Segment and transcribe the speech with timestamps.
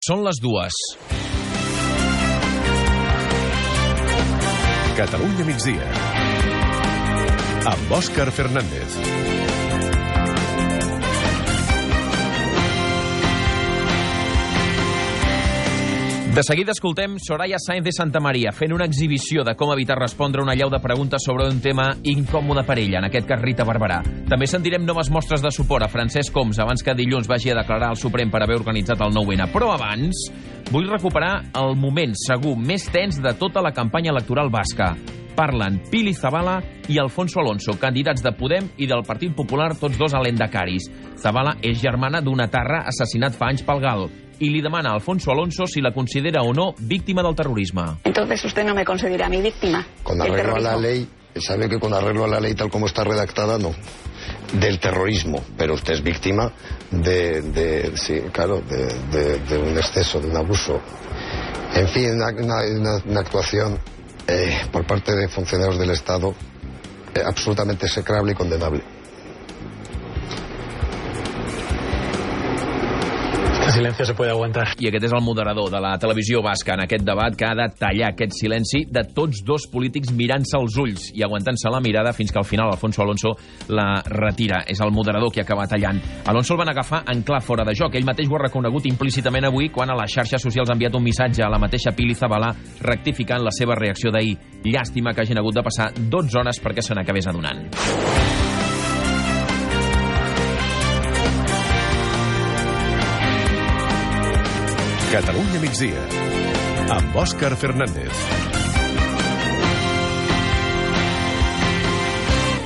[0.00, 0.76] Són les dues.
[4.96, 5.90] Catalunya migdia.
[7.74, 8.96] Amb Òscar Fernández.
[16.40, 20.40] De seguida escoltem Soraya Sainz de Santa Maria fent una exhibició de com evitar respondre
[20.40, 23.98] una llau de preguntes sobre un tema incòmode per ella, en aquest cas Rita Barberà.
[24.30, 27.90] També sentirem noves mostres de suport a Francesc Coms abans que dilluns vagi a declarar
[27.92, 29.50] al Suprem per haver organitzat el 9-N.
[29.52, 30.22] Però abans
[30.70, 34.94] vull recuperar el moment segur més tens de tota la campanya electoral basca.
[35.36, 36.56] Parlen Pili Zabala
[36.88, 40.88] i Alfonso Alonso, candidats de Podem i del Partit Popular, tots dos a l'Endacaris.
[41.20, 44.08] Zabala és germana d'una tarra assassinat fa anys pel Gal
[44.62, 47.82] demana a Alfonso Alonso si la considera o no víctima del terrorisme.
[48.04, 49.86] Entonces usted no me considera mi víctima.
[50.02, 50.80] Con arreglo a la terrorismo.
[50.80, 51.08] ley,
[51.40, 53.72] sabe que con arreglo a la ley tal como está redactada, no.
[54.52, 56.52] Del terrorismo, pero usted es víctima
[56.90, 60.80] de, de sí, claro, de, de- de un exceso, de un abuso.
[61.74, 63.78] En fin, una, una- una- una actuación
[64.26, 66.34] eh, por parte de funcionarios del Estado
[67.14, 68.82] eh, absolutamente execrable y condenable.
[73.70, 74.66] El silencio se puede aguantar.
[74.82, 77.68] I aquest és el moderador de la televisió basca en aquest debat que ha de
[77.78, 82.34] tallar aquest silenci de tots dos polítics mirant-se als ulls i aguantant-se la mirada fins
[82.34, 83.36] que al final Alfonso Alonso
[83.68, 84.64] la retira.
[84.66, 86.02] És el moderador qui acaba tallant.
[86.26, 87.94] Alonso el van agafar en clar fora de joc.
[87.94, 91.06] Ell mateix ho ha reconegut implícitament avui quan a les xarxes socials ha enviat un
[91.06, 92.50] missatge a la mateixa Pili Zabala
[92.82, 94.34] rectificant la seva reacció d'ahir.
[94.66, 97.68] Llàstima que hagin hagut de passar 12 hores perquè se n'acabés adonant.
[105.10, 106.04] Catalunya migdia.
[106.94, 108.49] Amb Òscar Fernández.